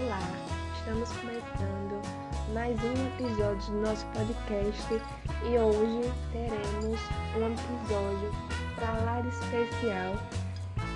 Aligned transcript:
Olá, 0.00 0.20
estamos 0.78 1.08
começando 1.10 2.00
mais 2.54 2.76
um 2.84 3.24
episódio 3.24 3.72
do 3.72 3.80
nosso 3.80 4.06
podcast 4.06 4.94
e 5.42 5.58
hoje 5.58 6.12
teremos 6.30 7.00
um 7.36 7.52
episódio 7.52 8.30
para 8.76 8.92
lá 9.02 9.20
especial 9.26 10.14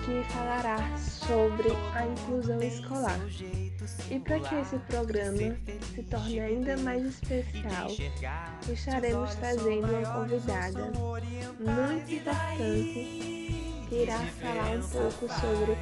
que 0.04 0.33
falará 0.33 0.96
sobre 0.96 1.71
a 1.95 2.07
inclusão 2.07 2.62
escolar. 2.62 3.19
E 4.09 4.20
para 4.20 4.38
que 4.38 4.55
esse 4.55 4.79
programa 4.79 5.57
se 5.95 6.03
torne 6.05 6.39
ainda 6.39 6.77
mais 6.77 7.05
especial, 7.05 7.89
estaremos 8.73 9.34
trazendo 9.34 9.87
uma 9.89 10.12
convidada 10.12 10.93
muito 11.59 12.14
importante 12.14 13.71
irá 13.95 14.18
falar 14.40 14.77
um 14.77 14.88
pouco 14.88 15.29
sobre 15.40 15.77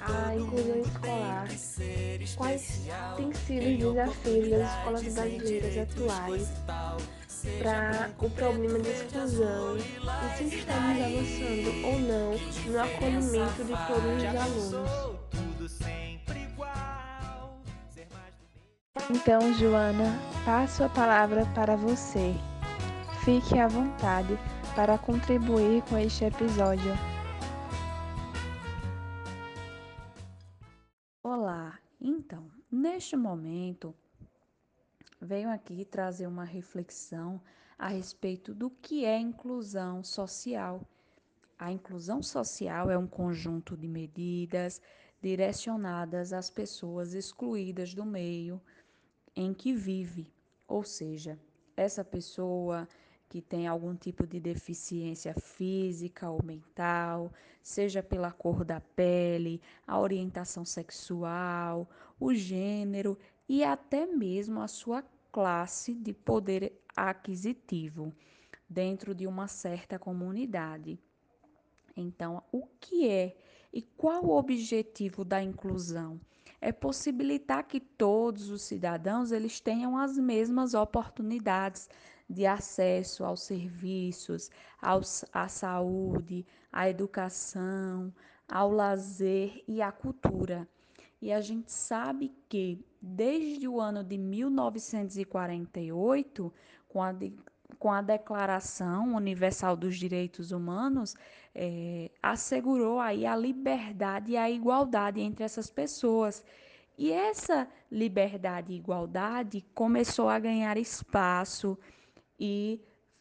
a 0.00 0.34
inclusão 0.34 0.80
escolar, 0.80 1.48
quais 2.36 2.82
têm 3.16 3.32
sido 3.32 3.66
os 3.66 3.78
desafios 3.78 4.50
das 4.50 4.78
escolas 4.78 5.02
brasileiras 5.14 5.78
atuais 5.78 6.48
para 7.58 8.10
o 8.18 8.30
problema 8.30 8.78
da 8.78 8.90
exclusão 8.90 9.76
e 9.76 9.82
se 10.36 10.56
estamos 10.56 11.02
avançando 11.02 11.86
ou 11.86 11.98
não 12.00 12.32
no 12.72 12.80
acolhimento 12.80 13.64
de 13.64 13.74
todos 13.86 14.16
os 14.18 14.24
alunos. 14.40 15.24
Então, 19.10 19.52
Joana, 19.54 20.18
passo 20.44 20.84
a 20.84 20.88
palavra 20.88 21.44
para 21.54 21.76
você. 21.76 22.34
Fique 23.24 23.58
à 23.58 23.68
vontade 23.68 24.38
para 24.74 24.98
contribuir 24.98 25.82
com 25.82 25.98
este 25.98 26.24
episódio. 26.24 27.13
Neste 32.94 33.16
momento, 33.16 33.92
venho 35.20 35.50
aqui 35.50 35.84
trazer 35.84 36.28
uma 36.28 36.44
reflexão 36.44 37.40
a 37.76 37.88
respeito 37.88 38.54
do 38.54 38.70
que 38.70 39.04
é 39.04 39.18
inclusão 39.18 40.04
social. 40.04 40.80
A 41.58 41.72
inclusão 41.72 42.22
social 42.22 42.88
é 42.88 42.96
um 42.96 43.08
conjunto 43.08 43.76
de 43.76 43.88
medidas 43.88 44.80
direcionadas 45.20 46.32
às 46.32 46.48
pessoas 46.48 47.14
excluídas 47.14 47.94
do 47.94 48.04
meio 48.04 48.62
em 49.34 49.52
que 49.52 49.74
vive, 49.74 50.32
ou 50.68 50.84
seja, 50.84 51.36
essa 51.76 52.04
pessoa 52.04 52.88
que 53.34 53.42
tem 53.42 53.66
algum 53.66 53.96
tipo 53.96 54.28
de 54.28 54.38
deficiência 54.38 55.34
física 55.34 56.30
ou 56.30 56.40
mental, 56.44 57.32
seja 57.60 58.00
pela 58.00 58.30
cor 58.30 58.64
da 58.64 58.80
pele, 58.80 59.60
a 59.84 59.98
orientação 59.98 60.64
sexual, 60.64 61.90
o 62.20 62.32
gênero 62.32 63.18
e 63.48 63.64
até 63.64 64.06
mesmo 64.06 64.60
a 64.60 64.68
sua 64.68 65.04
classe 65.32 65.96
de 65.96 66.12
poder 66.12 66.80
aquisitivo 66.96 68.14
dentro 68.70 69.12
de 69.12 69.26
uma 69.26 69.48
certa 69.48 69.98
comunidade. 69.98 70.96
Então, 71.96 72.40
o 72.52 72.68
que 72.78 73.08
é 73.08 73.36
e 73.72 73.82
qual 73.82 74.26
o 74.26 74.38
objetivo 74.38 75.24
da 75.24 75.42
inclusão? 75.42 76.20
É 76.60 76.70
possibilitar 76.70 77.64
que 77.64 77.80
todos 77.80 78.48
os 78.48 78.62
cidadãos 78.62 79.32
eles 79.32 79.58
tenham 79.58 79.98
as 79.98 80.16
mesmas 80.16 80.72
oportunidades 80.72 81.90
de 82.28 82.44
acesso 82.46 83.24
aos 83.24 83.42
serviços, 83.42 84.50
aos, 84.80 85.24
à 85.32 85.48
saúde, 85.48 86.46
à 86.72 86.88
educação, 86.88 88.14
ao 88.48 88.70
lazer 88.70 89.64
e 89.66 89.82
à 89.82 89.90
cultura. 89.92 90.68
E 91.20 91.32
a 91.32 91.40
gente 91.40 91.72
sabe 91.72 92.32
que 92.48 92.84
desde 93.00 93.66
o 93.66 93.80
ano 93.80 94.04
de 94.04 94.18
1948, 94.18 96.52
com 96.88 97.02
a, 97.02 97.12
de, 97.12 97.32
com 97.78 97.90
a 97.90 98.02
Declaração 98.02 99.14
Universal 99.14 99.74
dos 99.76 99.96
Direitos 99.96 100.52
Humanos, 100.52 101.14
é, 101.54 102.10
assegurou 102.22 102.98
aí 102.98 103.24
a 103.24 103.34
liberdade 103.36 104.32
e 104.32 104.36
a 104.36 104.50
igualdade 104.50 105.20
entre 105.20 105.44
essas 105.44 105.70
pessoas. 105.70 106.44
E 106.96 107.10
essa 107.10 107.66
liberdade 107.90 108.72
e 108.72 108.76
igualdade 108.76 109.64
começou 109.74 110.28
a 110.28 110.38
ganhar 110.38 110.76
espaço 110.76 111.76
e 112.38 112.80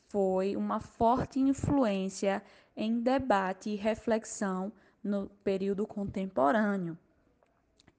foi 0.09 0.55
uma 0.55 0.79
forte 0.79 1.39
influência 1.39 2.43
em 2.75 2.99
debate 2.99 3.69
e 3.69 3.75
reflexão 3.75 4.71
no 5.03 5.29
período 5.43 5.85
contemporâneo. 5.85 6.97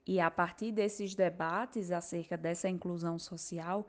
E 0.07 0.21
a 0.21 0.31
partir 0.31 0.73
desses 0.73 1.15
debates 1.15 1.91
acerca 1.91 2.37
dessa 2.37 2.69
inclusão 2.69 3.19
social, 3.19 3.87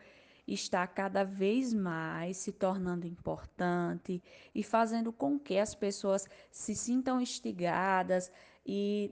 está 0.48 0.86
cada 0.86 1.24
vez 1.24 1.74
mais 1.74 2.38
se 2.38 2.52
tornando 2.52 3.08
importante 3.08 4.22
e 4.54 4.64
fazendo 4.64 5.12
com 5.12 5.40
que 5.40 5.58
as 5.58 5.74
pessoas 5.74 6.28
se 6.52 6.76
sintam 6.76 7.20
instigadas 7.20 8.32
e 8.66 9.12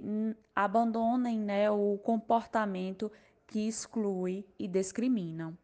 abandonem 0.56 1.40
né, 1.40 1.70
o 1.70 1.98
comportamento 1.98 3.12
que 3.48 3.68
exclui 3.68 4.46
e 4.58 4.68
discriminam. 4.68 5.58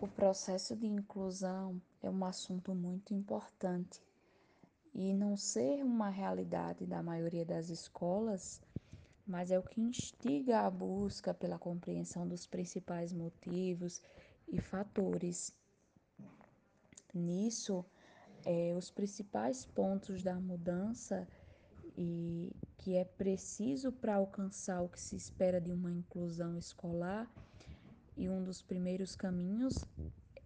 O 0.00 0.06
processo 0.24 0.74
de 0.74 0.86
inclusão 0.86 1.78
é 2.02 2.08
um 2.08 2.24
assunto 2.24 2.74
muito 2.74 3.12
importante 3.12 4.00
e 4.94 5.12
não 5.12 5.36
ser 5.36 5.84
uma 5.84 6.08
realidade 6.08 6.86
da 6.86 7.02
maioria 7.02 7.44
das 7.44 7.68
escolas, 7.68 8.58
mas 9.26 9.50
é 9.50 9.58
o 9.58 9.62
que 9.62 9.82
instiga 9.82 10.60
a 10.60 10.70
busca 10.70 11.34
pela 11.34 11.58
compreensão 11.58 12.26
dos 12.26 12.46
principais 12.46 13.12
motivos 13.12 14.00
e 14.48 14.58
fatores. 14.62 15.54
Nisso, 17.12 17.84
é, 18.46 18.74
os 18.74 18.90
principais 18.90 19.66
pontos 19.66 20.22
da 20.22 20.36
mudança 20.40 21.28
e 21.98 22.50
que 22.78 22.96
é 22.96 23.04
preciso 23.04 23.92
para 23.92 24.14
alcançar 24.14 24.80
o 24.80 24.88
que 24.88 24.98
se 24.98 25.16
espera 25.16 25.60
de 25.60 25.70
uma 25.70 25.92
inclusão 25.92 26.56
escolar 26.56 27.30
e 28.16 28.28
um 28.28 28.42
dos 28.42 28.62
primeiros 28.62 29.16
caminhos 29.16 29.88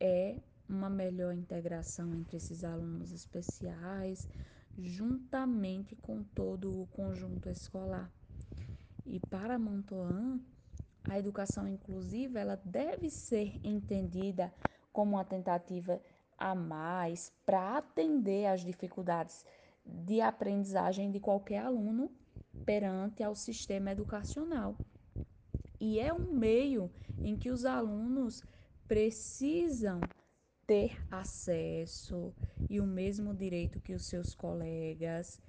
é 0.00 0.36
uma 0.68 0.90
melhor 0.90 1.34
integração 1.34 2.14
entre 2.14 2.36
esses 2.36 2.64
alunos 2.64 3.12
especiais, 3.12 4.28
juntamente 4.76 5.96
com 5.96 6.22
todo 6.22 6.82
o 6.82 6.86
conjunto 6.88 7.48
escolar. 7.48 8.10
E 9.04 9.18
para 9.18 9.58
Montoan, 9.58 10.40
a 11.08 11.18
educação 11.18 11.66
inclusiva 11.66 12.38
ela 12.38 12.60
deve 12.64 13.08
ser 13.10 13.58
entendida 13.64 14.52
como 14.92 15.16
uma 15.16 15.24
tentativa 15.24 16.00
a 16.36 16.54
mais 16.54 17.32
para 17.44 17.78
atender 17.78 18.46
às 18.46 18.60
dificuldades 18.64 19.44
de 19.84 20.20
aprendizagem 20.20 21.10
de 21.10 21.18
qualquer 21.18 21.60
aluno 21.60 22.10
perante 22.64 23.22
ao 23.22 23.34
sistema 23.34 23.90
educacional 23.90 24.76
e 25.80 25.98
é 25.98 26.12
um 26.12 26.32
meio 26.32 26.90
em 27.22 27.36
que 27.36 27.50
os 27.50 27.64
alunos 27.64 28.42
precisam 28.86 30.00
ter 30.66 30.98
acesso 31.10 32.34
e 32.68 32.80
o 32.80 32.86
mesmo 32.86 33.34
direito 33.34 33.80
que 33.80 33.94
os 33.94 34.04
seus 34.04 34.34
colegas, 34.34 35.40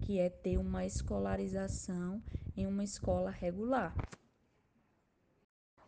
que 0.00 0.18
é 0.18 0.28
ter 0.28 0.56
uma 0.58 0.84
escolarização 0.84 2.22
em 2.56 2.66
uma 2.66 2.84
escola 2.84 3.30
regular. 3.30 3.96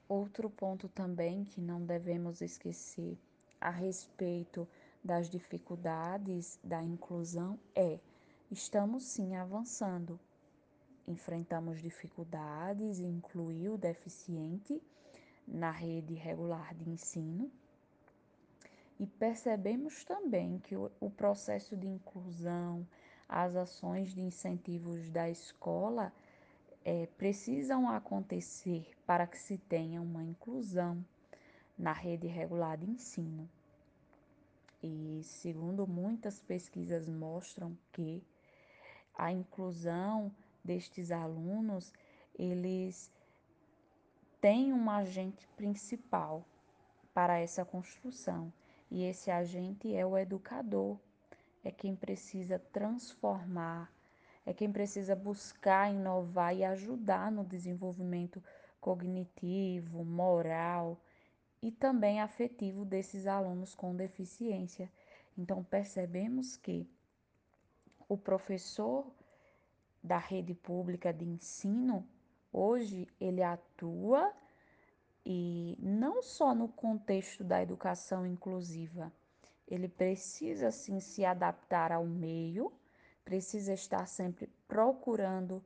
Outro 0.09 0.50
ponto 0.50 0.89
também 0.89 1.45
que 1.45 1.60
não 1.60 1.84
devemos 1.84 2.41
esquecer 2.41 3.16
a 3.60 3.71
respeito 3.71 4.66
das 5.04 5.30
dificuldades 5.30 6.59
da 6.65 6.83
inclusão 6.83 7.59
é: 7.74 8.01
estamos 8.51 9.04
sim 9.04 9.36
avançando, 9.36 10.19
enfrentamos 11.10 11.80
dificuldades, 11.80 12.98
incluir 12.98 13.68
o 13.68 13.78
deficiente 13.78 14.80
na 15.47 15.71
rede 15.71 16.15
regular 16.15 16.74
de 16.74 16.89
ensino. 16.89 17.51
E 18.98 19.07
percebemos 19.07 20.04
também 20.04 20.59
que 20.59 20.77
o, 20.77 21.10
processo 21.16 21.77
de 21.77 21.86
inclusão, 21.86 22.86
as 23.28 23.57
ações 23.57 24.15
de 24.15 24.21
incentivos 24.21 25.09
da 25.10 25.28
escola 25.30 26.12
é, 26.84 27.07
precisam 27.16 27.89
acontecer 27.89 28.86
para 29.07 29.27
que 29.27 29.39
se 29.39 29.57
tenha 29.57 30.03
uma 30.03 30.22
inclusão 30.22 31.03
na 31.78 31.92
rede 31.92 32.27
regular 32.27 32.77
de 32.77 32.91
ensino. 32.91 33.48
E 34.83 35.21
segundo 35.24 35.86
muitas 35.86 36.41
pesquisas 36.41 37.09
mostram 37.09 37.77
que 37.92 38.22
a 39.15 39.33
inclusão 39.33 40.30
destes 40.65 41.10
alunos, 41.10 41.92
eles 42.39 43.10
tem 44.41 44.72
um 44.72 44.89
agente 44.91 45.47
principal 45.57 46.45
para 47.12 47.39
essa 47.39 47.65
construção, 47.65 48.53
e 48.91 49.04
esse 49.04 49.30
agente 49.30 49.95
é 49.95 50.04
o 50.07 50.16
educador, 50.16 50.98
é 51.62 51.71
quem 51.71 51.95
precisa 51.95 52.59
transformar, 52.59 53.92
é 54.47 54.54
quem 54.54 54.72
precisa 54.72 55.15
buscar 55.15 55.92
inovar 55.92 56.57
e 56.57 56.65
ajudar 56.65 57.30
no 57.30 57.45
desenvolvimento 57.45 58.42
cognitivo, 58.80 60.04
moral 60.04 60.98
e 61.62 61.71
também 61.71 62.21
afetivo 62.21 62.84
desses 62.84 63.27
alunos 63.27 63.74
com 63.74 63.95
deficiência. 63.95 64.91
Então, 65.36 65.62
percebemos 65.62 66.57
que 66.57 66.89
o 68.09 68.16
professor 68.16 69.07
da 70.02 70.18
rede 70.18 70.54
pública 70.54 71.12
de 71.12 71.24
ensino, 71.24 72.06
hoje, 72.52 73.06
ele 73.20 73.42
atua 73.42 74.32
e 75.24 75.76
não 75.78 76.22
só 76.22 76.54
no 76.54 76.68
contexto 76.68 77.44
da 77.44 77.62
educação 77.62 78.26
inclusiva, 78.26 79.12
ele 79.68 79.88
precisa 79.88 80.70
sim 80.70 80.98
se 80.98 81.24
adaptar 81.24 81.92
ao 81.92 82.04
meio, 82.04 82.72
precisa 83.24 83.72
estar 83.72 84.06
sempre 84.06 84.48
procurando 84.66 85.64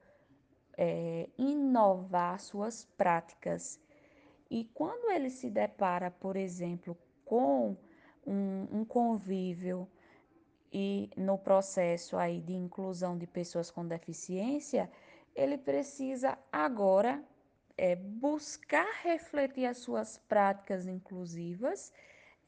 é, 0.76 1.28
inovar 1.38 2.38
suas 2.40 2.84
práticas. 2.84 3.80
E 4.50 4.64
quando 4.74 5.10
ele 5.10 5.30
se 5.30 5.48
depara, 5.48 6.10
por 6.10 6.36
exemplo, 6.36 6.96
com 7.24 7.76
um, 8.26 8.68
um 8.70 8.84
convívio 8.84 9.88
e 10.76 11.08
no 11.16 11.38
processo 11.38 12.16
aí 12.16 12.40
de 12.40 12.52
inclusão 12.52 13.16
de 13.16 13.28
pessoas 13.28 13.70
com 13.70 13.86
deficiência, 13.86 14.90
ele 15.32 15.56
precisa 15.56 16.36
agora 16.50 17.22
é, 17.78 17.94
buscar 17.94 18.84
refletir 19.04 19.66
as 19.66 19.78
suas 19.78 20.18
práticas 20.18 20.88
inclusivas 20.88 21.92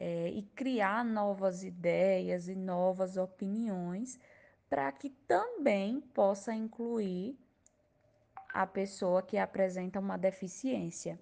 é, 0.00 0.28
e 0.30 0.42
criar 0.42 1.04
novas 1.04 1.62
ideias 1.62 2.48
e 2.48 2.56
novas 2.56 3.16
opiniões 3.16 4.18
para 4.68 4.90
que 4.90 5.10
também 5.28 6.00
possa 6.00 6.52
incluir 6.52 7.38
a 8.52 8.66
pessoa 8.66 9.22
que 9.22 9.38
apresenta 9.38 10.00
uma 10.00 10.18
deficiência. 10.18 11.16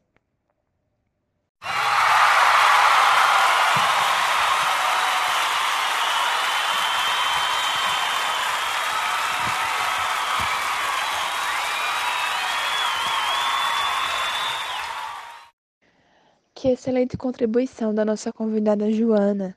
Que 16.65 16.71
excelente 16.71 17.19
contribuição 17.19 17.95
da 17.95 18.07
nossa 18.07 18.33
convidada 18.33 18.91
Joana. 18.91 19.55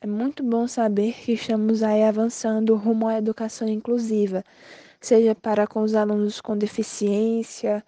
É 0.00 0.06
muito 0.06 0.42
bom 0.42 0.66
saber 0.66 1.12
que 1.12 1.32
estamos 1.32 1.82
aí 1.82 2.02
avançando 2.02 2.74
rumo 2.76 3.06
à 3.08 3.18
educação 3.18 3.68
inclusiva, 3.68 4.42
seja 4.98 5.34
para 5.34 5.66
com 5.66 5.82
os 5.82 5.94
alunos 5.94 6.40
com 6.40 6.56
deficiência, 6.56 7.84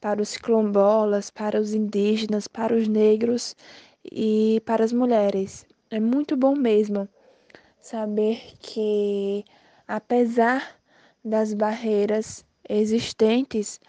para 0.00 0.22
os 0.22 0.36
quilombolas, 0.36 1.30
para 1.30 1.60
os 1.60 1.74
indígenas, 1.74 2.46
para 2.46 2.76
os 2.76 2.86
negros 2.86 3.56
e 4.04 4.62
para 4.64 4.84
as 4.84 4.92
mulheres. 4.92 5.66
É 5.90 5.98
muito 5.98 6.36
bom 6.36 6.54
mesmo 6.54 7.08
saber 7.80 8.40
que, 8.60 9.44
apesar 9.88 10.76
das 11.24 11.52
barreiras 11.52 12.46
existentes 12.68 13.80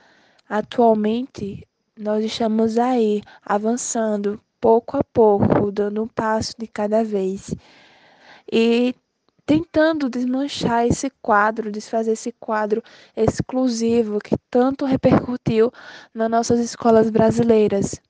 atualmente, 0.49 1.67
nós 1.97 2.23
estamos 2.25 2.77
aí 2.77 3.21
avançando 3.45 4.41
pouco 4.59 4.97
a 4.97 5.03
pouco, 5.03 5.71
dando 5.71 6.03
um 6.03 6.07
passo 6.07 6.53
de 6.57 6.67
cada 6.67 7.03
vez 7.03 7.53
e 8.51 8.95
tentando 9.45 10.09
desmanchar 10.09 10.87
esse 10.87 11.09
quadro, 11.21 11.71
desfazer 11.71 12.13
esse 12.13 12.31
quadro 12.31 12.81
exclusivo 13.15 14.19
que 14.19 14.35
tanto 14.49 14.85
repercutiu 14.85 15.71
nas 16.13 16.29
nossas 16.29 16.59
escolas 16.59 17.09
brasileiras, 17.09 18.01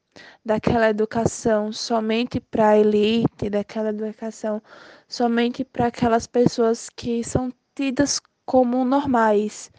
daquela 0.46 0.90
educação 0.90 1.72
somente 1.72 2.40
para 2.40 2.70
a 2.70 2.78
elite, 2.78 3.50
daquela 3.50 3.90
educação 3.90 4.62
somente 5.08 5.66
para 5.66 5.88
aquelas 5.88 6.28
pessoas 6.28 6.90
que 6.90 7.24
são 7.24 7.52
tidas 7.76 8.22
como 8.46 8.86
normais. 8.86 9.72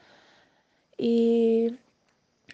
E 0.98 1.72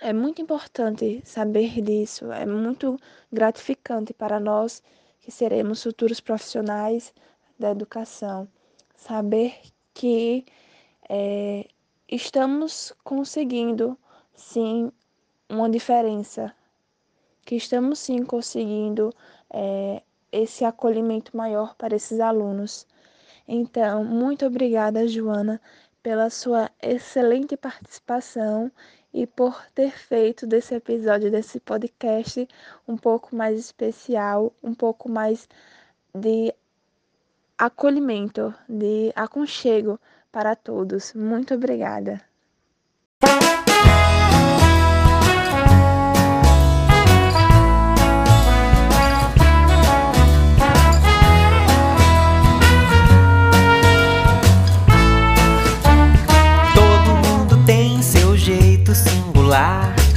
é 0.00 0.12
muito 0.12 0.40
importante 0.40 1.20
saber 1.24 1.80
disso, 1.82 2.32
é 2.32 2.46
muito 2.46 2.98
gratificante 3.32 4.12
para 4.14 4.40
nós 4.40 4.82
que 5.20 5.30
seremos 5.30 5.82
futuros 5.82 6.20
profissionais 6.20 7.12
da 7.58 7.70
educação. 7.70 8.48
Saber 8.96 9.60
que 9.94 10.44
é, 11.08 11.66
estamos 12.08 12.92
conseguindo, 13.04 13.98
sim, 14.34 14.90
uma 15.48 15.68
diferença, 15.68 16.54
que 17.44 17.56
estamos, 17.56 17.98
sim, 17.98 18.24
conseguindo 18.24 19.12
é, 19.52 20.02
esse 20.32 20.64
acolhimento 20.64 21.36
maior 21.36 21.74
para 21.74 21.94
esses 21.96 22.20
alunos. 22.20 22.86
Então, 23.46 24.04
muito 24.04 24.46
obrigada, 24.46 25.06
Joana, 25.06 25.60
pela 26.02 26.30
sua 26.30 26.70
excelente 26.80 27.56
participação 27.56 28.72
e 29.12 29.26
por 29.26 29.64
ter 29.74 29.90
feito 29.90 30.46
desse 30.46 30.74
episódio 30.74 31.30
desse 31.30 31.58
podcast 31.60 32.48
um 32.86 32.96
pouco 32.96 33.34
mais 33.34 33.58
especial, 33.58 34.52
um 34.62 34.74
pouco 34.74 35.08
mais 35.08 35.48
de 36.14 36.54
acolhimento, 37.58 38.54
de 38.68 39.12
aconchego 39.14 39.98
para 40.32 40.54
todos. 40.54 41.12
Muito 41.14 41.54
obrigada. 41.54 42.20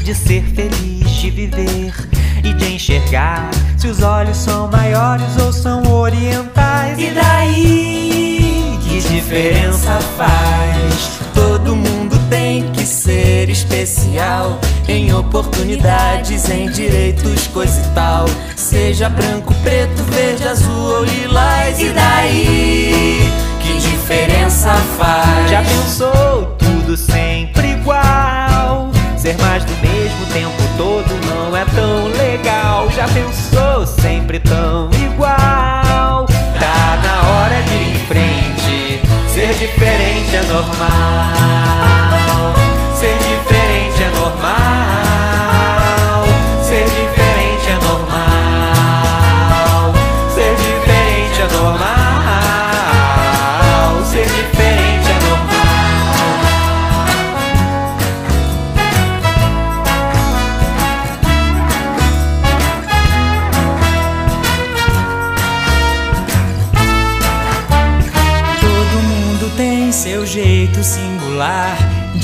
De 0.04 0.14
ser 0.14 0.44
feliz, 0.44 1.10
de 1.10 1.32
viver 1.32 1.92
e 2.44 2.54
de 2.54 2.76
enxergar 2.76 3.50
se 3.76 3.88
os 3.88 4.04
olhos 4.04 4.38
são 4.38 4.70
maiores 4.70 5.36
ou 5.44 5.52
são 5.52 5.82
orientais. 5.92 7.00
E 7.00 7.10
daí, 7.10 8.78
que 8.84 9.00
diferença 9.00 9.98
faz? 10.16 11.20
Todo 11.34 11.76
mundo 11.76 12.16
tem 12.30 12.70
que 12.74 12.86
ser 12.86 13.50
especial 13.50 14.60
em 14.88 15.12
oportunidades, 15.12 16.48
em 16.52 16.70
direitos, 16.70 17.48
coisa 17.48 17.82
e 17.82 17.96
tal. 17.96 18.26
Seja 18.56 19.10
branco, 19.10 19.52
preto, 19.64 20.04
verde, 20.12 20.48
azul 20.48 20.98
ou 20.98 21.04
lilás. 21.06 21.80
E 21.80 21.90
daí, 21.90 23.32
que 23.60 23.80
diferença 23.80 24.76
faz? 25.00 25.50
Já 25.50 25.64
pensou 25.64 26.23
Já 32.92 33.08
pensou 33.08 33.88
sempre 33.88 34.40
tão 34.40 34.90
igual? 34.92 36.28
Tá 36.60 37.00
na 37.04 37.30
hora 37.30 37.62
de 37.64 37.74
ir 37.74 37.96
em 37.96 38.06
frente. 38.06 39.02
Ser 39.34 39.54
diferente 39.56 40.36
é 40.36 40.44
normal. 40.44 41.43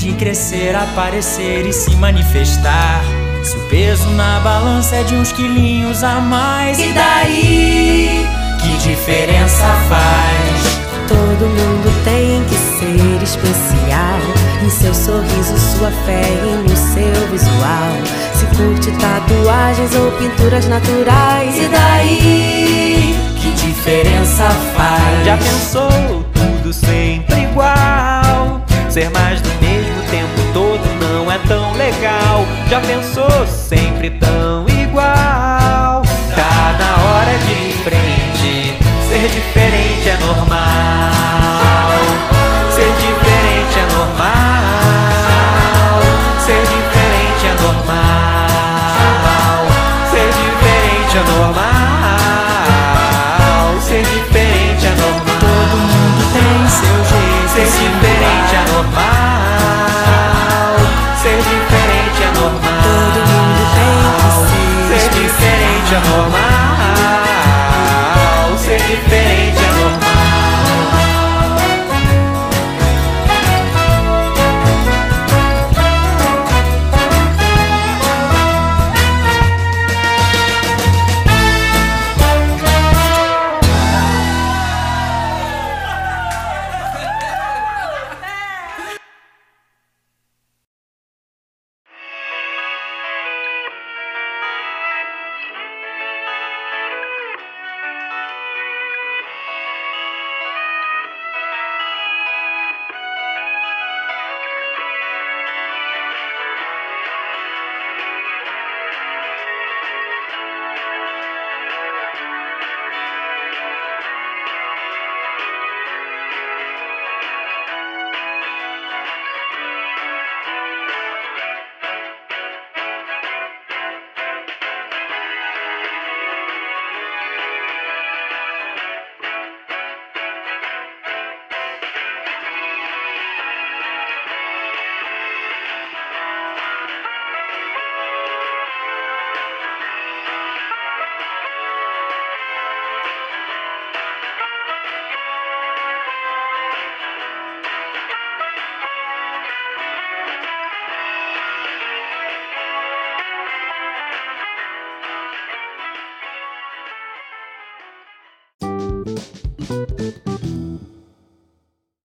De 0.10 0.16
crescer, 0.16 0.76
aparecer 0.76 1.66
e 1.68 1.74
se 1.74 1.96
manifestar. 1.96 3.02
Se 3.44 3.56
o 3.56 3.62
peso 3.68 4.10
na 4.12 4.40
balança 4.40 4.96
é 4.96 5.04
de 5.04 5.16
uns 5.16 5.32
quilinhos 5.32 6.04
a 6.04 6.20
mais, 6.20 6.80
e 6.80 6.92
daí? 6.92 8.26
Que 8.62 8.90
diferença 8.90 9.66
faz? 9.88 10.80
Todo 11.08 11.48
mundo 11.48 12.04
tem 12.04 12.44
que 12.46 12.56
ser 12.56 13.24
especial. 13.24 14.20
Em 14.64 14.70
seu 14.70 14.94
sorriso, 14.94 15.58
sua 15.58 15.92
fé 16.06 16.22
e 16.22 16.70
no 16.70 16.76
seu 16.76 17.28
visual. 17.32 17.94
Se 18.34 18.46
curte 18.58 18.92
tatuagens 19.00 19.96
ou 19.96 20.12
pinturas 20.14 20.68
naturais. 20.68 21.56
E 21.58 21.68
daí? 21.68 23.16
Que 23.40 23.52
diferença 23.52 24.50
faz? 24.76 25.26
Já 25.26 25.38
pensou 25.38 26.26
tudo 26.34 26.74
sempre 26.74 27.44
igual? 27.44 28.62
Ser 28.90 29.10
mais 29.12 29.29
Já 32.70 32.80
pensou 32.82 33.48
sempre 33.48 34.12
tão 34.12 34.69